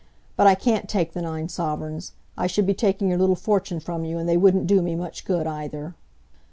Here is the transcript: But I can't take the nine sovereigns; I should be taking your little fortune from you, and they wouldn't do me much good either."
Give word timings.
But 0.35 0.47
I 0.47 0.55
can't 0.55 0.89
take 0.89 1.13
the 1.13 1.21
nine 1.21 1.47
sovereigns; 1.47 2.13
I 2.35 2.47
should 2.47 2.65
be 2.65 2.73
taking 2.73 3.07
your 3.09 3.19
little 3.19 3.35
fortune 3.35 3.79
from 3.79 4.03
you, 4.03 4.17
and 4.17 4.27
they 4.27 4.35
wouldn't 4.35 4.65
do 4.65 4.81
me 4.81 4.95
much 4.95 5.25
good 5.25 5.45
either." 5.45 5.93